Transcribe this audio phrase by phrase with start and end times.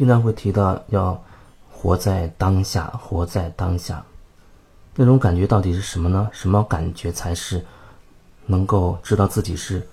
[0.00, 1.22] 经常会提到要
[1.70, 4.02] 活在当下，活在当下。
[4.94, 6.30] 那种感觉到底是什么呢？
[6.32, 7.62] 什么感觉才是
[8.46, 9.86] 能够知道自己是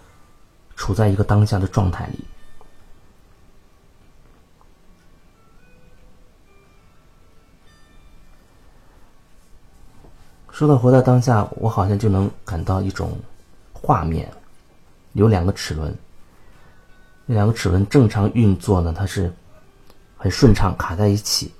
[0.77, 2.23] 处在一个当下的状态里？
[10.53, 13.11] 说到活在当下，我好像就能感到一种
[13.73, 14.31] 画面，
[15.11, 15.93] 有两个齿轮，
[17.25, 19.29] 那两个齿轮正常运作呢，它是
[20.17, 21.51] 很顺畅，卡在一起，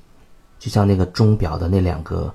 [0.60, 2.34] 就像那个钟表的那两个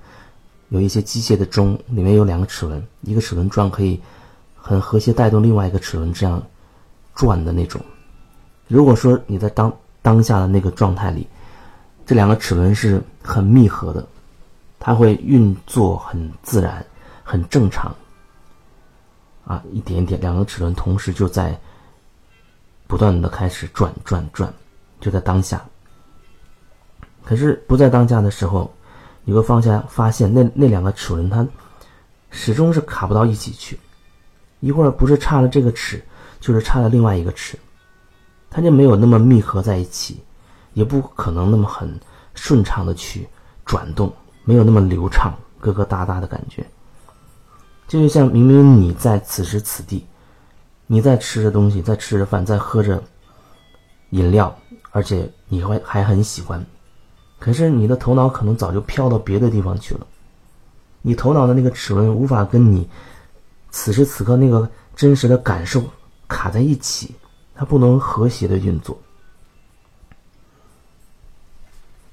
[0.69, 4.01] 有一些机械的钟，里面有两个齿轮，一个齿轮转可以
[4.57, 6.43] 很和谐带动另外一个齿轮这样
[7.15, 7.81] 转的那种。
[8.69, 11.27] 如果说你在当当下的那个状态里，
[12.07, 14.07] 这两个齿轮是很密合的。
[14.85, 16.85] 它会运作很自然，
[17.23, 17.95] 很正常。
[19.45, 21.57] 啊，一点点，两个齿轮同时就在
[22.89, 24.53] 不断的开始转转转，
[25.01, 25.65] 就在当下。
[27.33, 28.71] 可是不在当下的时候，
[29.25, 31.49] 你会发现发现那那两个齿轮它
[32.31, 33.81] 始终是卡不到一起去，
[34.61, 36.05] 一会儿不是差了这个齿，
[36.41, 37.59] 就是差了另外一个齿，
[38.51, 40.23] 它就没有那么密合在一起，
[40.75, 41.99] 也不可能那么很
[42.35, 43.27] 顺畅的去
[43.65, 44.13] 转动。
[44.45, 46.67] 没有那么流畅，疙疙瘩瘩的感觉。
[47.89, 50.05] 就像明明你在此时此地，
[50.87, 53.03] 你在吃着东西，在吃着饭，在喝着
[54.11, 54.55] 饮料，
[54.91, 56.63] 而且你会还很喜欢，
[57.43, 60.07] 可是你的头脑可能早就飘到别的地方去了。
[61.01, 62.89] 你头脑的那个齿轮无法跟你
[63.73, 65.83] 此时此刻那个真实的感受
[66.29, 67.17] 卡在一起，
[67.53, 68.97] 它不能和谐的运作。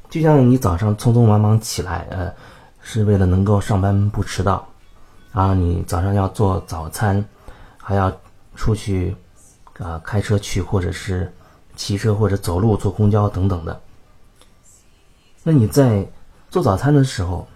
[0.09, 2.33] 就像你早上匆匆忙忙起来，呃，
[2.81, 4.67] 是为了能够上班不迟到，
[5.31, 7.23] 啊，你早上要做早餐，
[7.77, 8.11] 还要
[8.55, 9.15] 出去，
[9.77, 11.31] 啊，开车去，或者是
[11.75, 13.79] 骑车或者走路坐公交等等的。
[15.49, 16.07] 那你在
[16.51, 17.47] 做早餐的时候，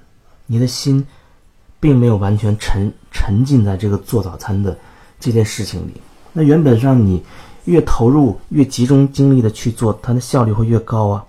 [0.47, 1.05] 你的心
[1.79, 4.75] 并没有完全沉沉浸在这个做早餐的
[5.19, 6.01] 这件事情里。
[6.31, 7.23] 那原本上你
[7.65, 11.23] 越投入、越集中精力的去做，它的效率会越高啊。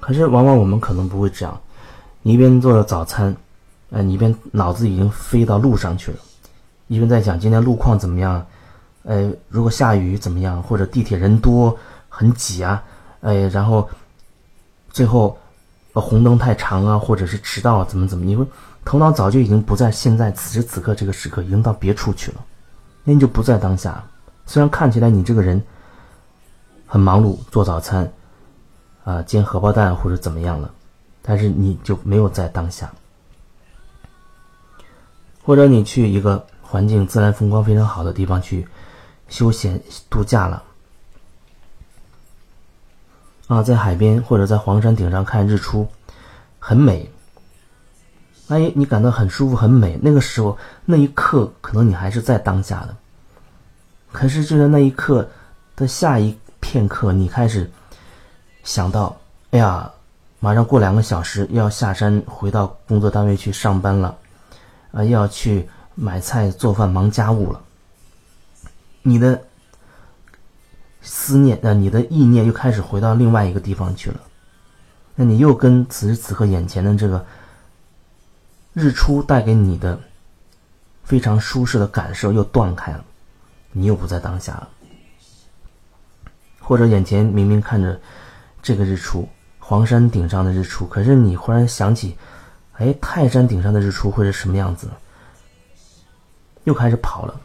[0.00, 1.60] 可是，往往我们可能不会这样。
[2.22, 3.36] 你一边做着早餐，
[3.90, 6.18] 呃，你一边脑子已经飞到路上去了，
[6.88, 8.46] 一边在想今天路况怎么样，
[9.02, 11.76] 呃，如果下雨怎么样，或者地铁人多
[12.08, 12.82] 很挤啊，
[13.20, 13.86] 呃，然后
[14.94, 15.36] 最后
[15.92, 18.46] 呃红灯太长啊，或者是迟到怎么怎么，你会
[18.84, 22.44] 头脑早就已经不在现在此时此刻这个时刻，已经到别处去了，
[23.02, 24.02] 那你就不在当下。
[24.46, 25.60] 虽然看起来你这个人
[26.86, 28.10] 很忙碌，做早餐。
[29.02, 30.70] 啊，煎荷包蛋或者怎么样了，
[31.20, 32.90] 但是你就没有在当下，
[35.42, 38.66] 或者你去一个环境自然风光非常好的地方去
[39.28, 39.78] 休闲
[40.08, 40.62] 度假了，
[43.46, 45.86] 啊，在海边或者在黄山顶上看日出，
[46.58, 47.10] 很美，
[48.48, 52.96] 哎，你感到很舒服很美，那个时候那一刻可能你还是在当下的，
[54.12, 55.28] 可是就在那一刻
[55.76, 57.70] 的下一片刻，你开始。
[58.62, 59.14] 想到，
[59.50, 59.92] 哎呀，
[60.40, 64.16] 马上过两个小时要下山回到工作单位去上班了，
[64.90, 67.60] 啊，要去买菜做饭忙家务了。
[69.02, 69.38] 你的
[71.04, 74.20] 思念，那，你的意念又开始回到另外一个地方去了。
[75.14, 77.24] 那你又跟此时此刻眼前的这个
[78.72, 80.00] 日出带给你的
[81.04, 83.04] 非常舒适的感受又断开了，
[83.70, 84.68] 你又不在当下了，
[86.58, 88.00] 或者眼前明明看着。
[88.66, 89.28] 这个日出，
[89.58, 92.16] 黄山顶上的日出，可是你忽然想起，
[92.78, 94.88] 哎，泰山顶上的日出会是什么样子？
[96.64, 97.38] 又开始跑了。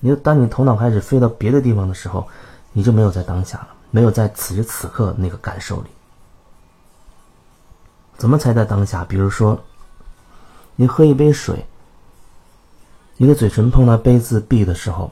[0.00, 2.26] 你当你头脑开始飞到别的地方的时候，
[2.74, 5.88] 你就没有在当下了，没有在此时此刻那个感受里。
[8.18, 9.04] 怎么才在当下？
[9.04, 9.58] 比如说，
[10.76, 11.64] 你喝一杯水，
[13.16, 15.10] 你的嘴唇碰到杯子壁的时候，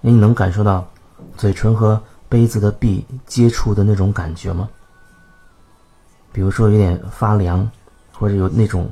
[0.00, 0.88] 你能感受到
[1.36, 4.68] 嘴唇和杯子的壁接触的那种感觉吗？
[6.32, 7.68] 比如说有点发凉，
[8.12, 8.88] 或者有那种，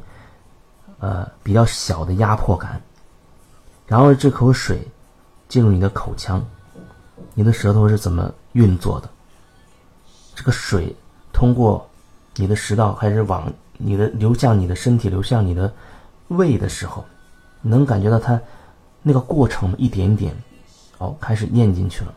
[0.98, 2.82] 呃比较小的压迫感，
[3.86, 4.86] 然后这口水
[5.48, 6.44] 进入你的口腔，
[7.38, 9.08] 你的舌头是怎么运作的？
[10.34, 10.92] 这个水
[11.32, 11.88] 通过
[12.34, 15.72] 你的食道开始往你的流向你的身体，流向你的
[16.26, 17.04] 胃的时候，
[17.62, 18.40] 能感觉到它
[19.04, 20.34] 那个过程一点点，
[20.98, 22.12] 哦开始咽进去了，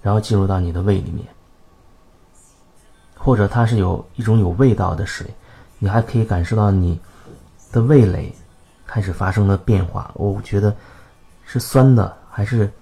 [0.00, 1.26] 然后进入到你的胃里面。
[3.14, 5.26] 或者它是有一种有味道的水，
[5.78, 6.98] 你还可以感受到你
[7.70, 8.34] 的味蕾
[8.86, 10.10] 开始发生了变化。
[10.14, 10.74] 我觉得
[11.44, 12.72] 是酸的还是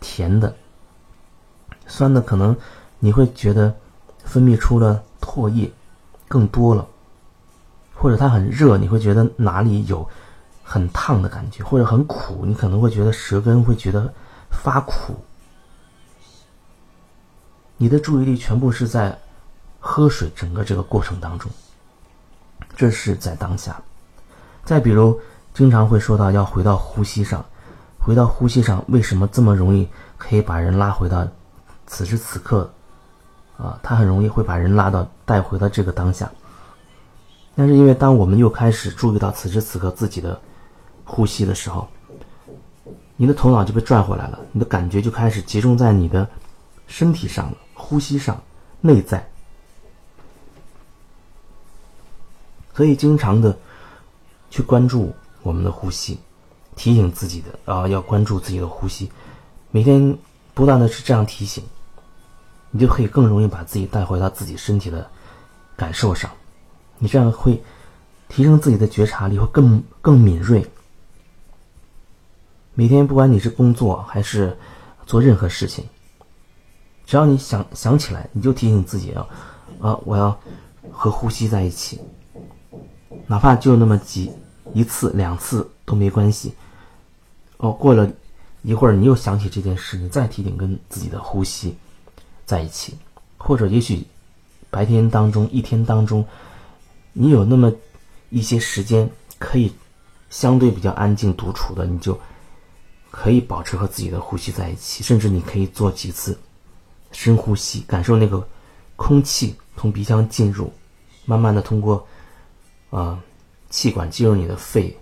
[0.00, 0.56] 甜的？
[1.88, 2.56] 酸的可能
[3.00, 3.74] 你会觉得
[4.24, 5.72] 分泌出了唾液
[6.28, 6.86] 更多了，
[7.94, 10.08] 或者它很热，你会觉得哪里有
[10.62, 14.12] 很烫的感觉，或者很苦，你可能会觉得舌根会觉得
[14.50, 15.16] 发苦。
[17.78, 19.18] 你的注意力全部是在
[19.80, 21.50] 喝水整个这个过程当中，
[22.76, 23.80] 这是在当下。
[24.64, 25.18] 再比如，
[25.54, 27.42] 经常会说到要回到呼吸上，
[27.98, 29.88] 回到呼吸上，为什么这么容易
[30.18, 31.26] 可以把人拉回到
[31.88, 32.70] 此时此刻？
[33.56, 36.30] 啊，他很容易会把人拉到带回到这个当下。
[37.56, 40.40] 但是因为当我们又开始注意到此时此刻自己的
[41.04, 41.88] 呼吸的时候，
[43.16, 46.28] 你的头脑就被拽回来了，你的感觉就开始集中在你的
[46.86, 48.40] 身体上了，呼吸上，
[48.80, 49.28] 内在。
[52.74, 53.58] 所以经常的
[54.50, 55.12] 去关注
[55.42, 56.20] 我们的呼吸，
[56.76, 59.10] 提醒自己的啊，要关注自己的呼吸，
[59.72, 60.16] 每天
[60.54, 61.64] 不断的是这样提醒。
[62.70, 65.08] 你就可以更容易把自己带回到自己身体的
[65.76, 66.30] 感受上，
[66.98, 67.62] 你这样会
[68.28, 70.66] 提升自己的觉察力，会更更敏锐。
[72.74, 74.56] 每天不管你是工作还是
[75.06, 75.84] 做任何事情，
[77.06, 79.26] 只要你想想起来，你就提醒自己啊
[79.80, 80.38] 啊，我要
[80.92, 82.00] 和呼吸在一起，
[83.26, 84.30] 哪怕就那么几
[84.74, 86.54] 一次两次都没关系。
[87.56, 88.08] 哦，过了
[88.62, 91.76] 一会儿你又想起这件事，你再提醒跟自己的呼吸。
[92.48, 92.96] 在一起，
[93.36, 94.02] 或者也许
[94.70, 96.26] 白天当中一天当中，
[97.12, 97.70] 你有那么
[98.30, 99.06] 一些时间
[99.38, 99.70] 可以
[100.30, 102.18] 相对比较安静独处的，你就
[103.10, 106.38] 可以保持和自己的呼吸在一起，甚至你可以做几次
[107.12, 108.42] 深呼吸，感受那个
[108.96, 110.72] 空气从鼻腔进入，
[111.26, 112.08] 慢慢的通过
[112.88, 113.22] 啊
[113.68, 114.96] 气管进入你的肺，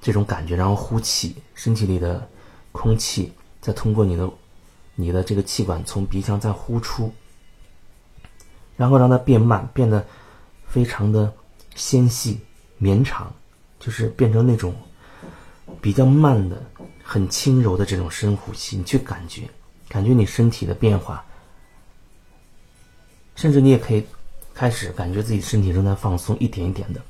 [0.00, 2.28] 这种感觉，然后呼气，身体里的
[2.72, 4.28] 空气再通过你的。
[4.98, 7.12] 你的这个气管从鼻腔再呼出，
[8.76, 10.04] 然后让它变慢，变得
[10.66, 11.30] 非常的
[11.74, 12.40] 纤细
[12.78, 13.30] 绵长，
[13.78, 14.74] 就是变成那种
[15.82, 16.60] 比较慢的、
[17.04, 18.78] 很轻柔的这种深呼吸。
[18.78, 19.42] 你去感觉，
[19.88, 21.22] 感觉你身体的变化，
[23.34, 24.02] 甚至你也可以
[24.54, 27.02] 开始感觉自己身体正在放松，一点一点的，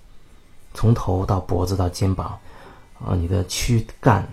[0.74, 2.36] 从头到脖子到肩膀，
[2.98, 4.28] 啊，你的躯干，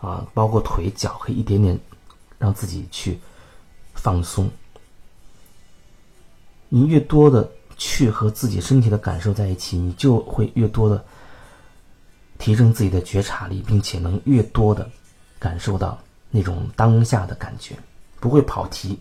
[0.00, 1.76] 啊，包括腿脚，可以一点点。
[2.44, 3.18] 让自己去
[3.94, 4.50] 放松。
[6.68, 11.02] 你越多的去和自己身体的感受在一起，你就会越多的
[12.36, 14.86] 提升自己的觉察力，并且能越多的
[15.38, 15.98] 感受到
[16.30, 17.74] 那种当下的感觉，
[18.20, 18.98] 不会跑题。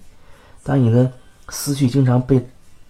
[0.64, 1.12] 当你的
[1.50, 2.48] 思绪经常被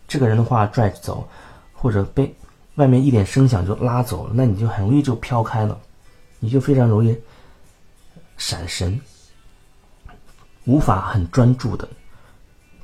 [0.08, 1.28] 这个人的话拽走，
[1.74, 2.32] 或者被
[2.76, 5.76] 外面一点声响就拉走了，那你就很容易就飘开了，
[6.38, 7.18] 你就非常容易
[8.38, 9.02] 闪神。
[10.66, 11.88] 无法很专注的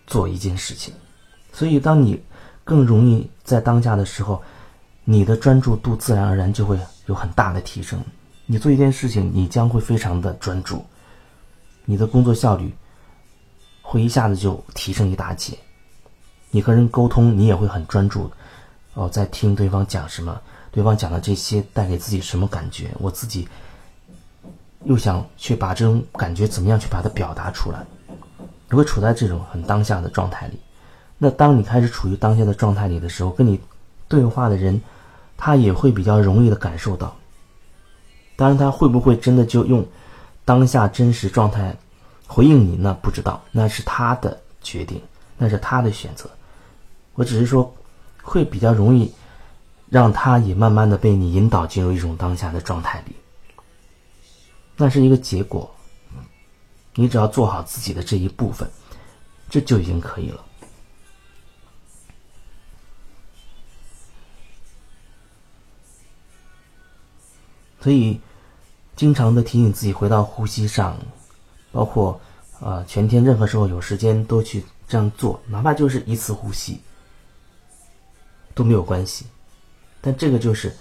[0.06, 0.94] 做一件事情，
[1.54, 2.22] 所以当你
[2.64, 4.42] 更容易在当下的时候，
[5.06, 8.00] 你的专注度自然而然就会有很大的提升。
[8.46, 10.86] 你做一件事情，你将会非常的专注，
[11.86, 12.74] 你的工作效率
[13.82, 15.58] 会一下子就提升一大截。
[16.52, 18.30] 你和人沟通，你也会很专注，
[18.96, 23.48] 哦，在听对方讲什么，对方讲的这些带给自己什么感觉，我自己。
[24.86, 27.86] 又想去把这种感觉怎么样去把它表达出来，
[28.70, 30.60] 你会处在这种很当下的状态里。
[31.18, 33.60] 那当你开始处于当下的状态里的时候，跟你
[34.08, 34.82] 对话的人，
[35.38, 37.16] 他也会比较容易的感受到。
[38.38, 39.86] 当然，他会不会真的就用
[40.46, 41.76] 当下真实状态
[42.26, 42.78] 回应你？
[42.78, 45.02] 那不知道，那是他的决定，
[45.38, 46.30] 那是他的选择。
[47.16, 47.74] 我只是说，
[48.24, 49.12] 会比较容易
[49.90, 53.14] 让他也慢慢的被你引导进入一种当下的状态里。
[54.82, 55.70] 那是一个结果，
[56.96, 58.66] 你只要做好自己的这一部分，
[59.50, 60.46] 这就已经可以了。
[67.82, 68.22] 所以，
[68.96, 70.98] 经常的提醒自己回到呼吸上，
[71.74, 72.18] 包括
[72.62, 76.80] 啊，全天任何时候有时间都去这样做，哪怕就是一次呼吸
[78.56, 79.26] 都没有关系。
[80.00, 80.74] 但这个就是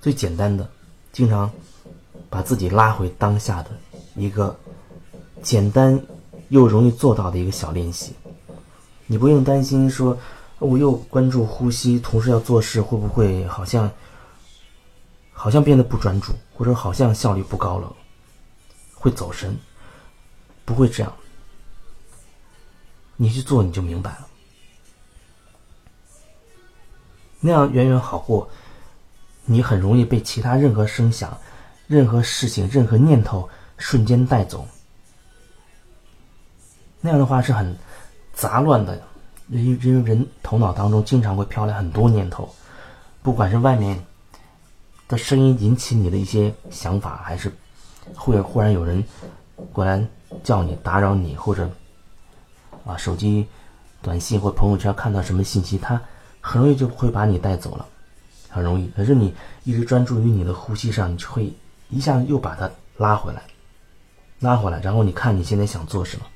[0.00, 0.66] 最简单的，
[1.12, 1.52] 经常。
[2.30, 3.70] 把自己拉回当下的
[4.14, 4.56] 一个
[5.42, 6.00] 简单
[6.48, 8.14] 又容易做到的一个小练习，
[9.06, 10.16] 你不用担心说
[10.60, 13.90] 我又关注呼吸，同时要做事，会不会好像
[15.32, 17.92] 好像变得不专注，或者好像效率不高了，
[18.94, 19.56] 会走神？
[20.64, 21.12] 不会这样，
[23.16, 24.28] 你去做你就明白了，
[27.40, 28.48] 那样远远好过
[29.46, 31.36] 你很容易被其他任何声响。
[31.90, 34.64] 任何事情、任何念头瞬间带走，
[37.00, 37.76] 那样的话是很
[38.32, 39.02] 杂乱的，
[39.48, 42.48] 因因为人头脑当中经常会飘来很多念头，
[43.24, 44.00] 不管是外面
[45.08, 47.52] 的声音引起你的一些想法，还是
[48.14, 49.04] 会忽然有人
[49.72, 50.00] 过来
[50.44, 51.68] 叫你打扰你，或者
[52.86, 53.44] 啊手机
[54.00, 56.00] 短信或朋友圈看到什么信息，它
[56.40, 57.84] 很容易就会把你带走了，
[58.48, 58.86] 很容易。
[58.94, 61.52] 可是你一直专注于你的呼吸上，你就会
[61.90, 63.42] 一下又把它拉回来，
[64.38, 66.26] 拉回来，然后你看你现在想做什么。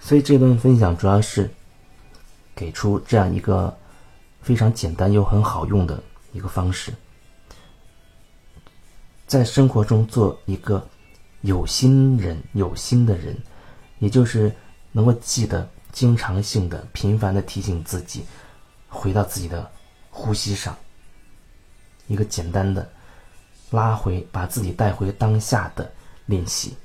[0.00, 1.50] 所以这段分享主要是
[2.54, 3.74] 给出这样一个
[4.42, 6.92] 非常简单又很好用的一个方式，
[9.26, 10.86] 在生活中做一个
[11.40, 13.34] 有心人、有心的人，
[13.98, 14.52] 也就是
[14.92, 18.24] 能够记得经常性的、频繁的提醒自己
[18.88, 19.70] 回到自己的
[20.10, 20.76] 呼吸上，
[22.06, 22.88] 一个简单的
[23.70, 25.90] 拉回、把自己带回当下的
[26.26, 26.76] 练习。